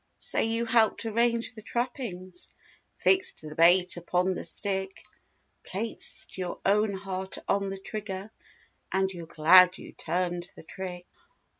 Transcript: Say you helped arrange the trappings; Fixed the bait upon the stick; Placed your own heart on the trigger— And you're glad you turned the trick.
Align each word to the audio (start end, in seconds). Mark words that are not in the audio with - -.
Say 0.17 0.45
you 0.45 0.65
helped 0.65 1.05
arrange 1.05 1.53
the 1.53 1.61
trappings; 1.61 2.49
Fixed 2.97 3.47
the 3.47 3.53
bait 3.53 3.97
upon 3.97 4.33
the 4.33 4.43
stick; 4.43 5.03
Placed 5.63 6.39
your 6.39 6.59
own 6.65 6.95
heart 6.95 7.37
on 7.47 7.69
the 7.69 7.77
trigger— 7.77 8.31
And 8.91 9.13
you're 9.13 9.27
glad 9.27 9.77
you 9.77 9.91
turned 9.93 10.49
the 10.55 10.63
trick. 10.63 11.05